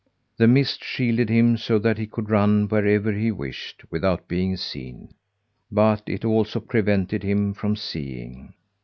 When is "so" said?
1.57-1.77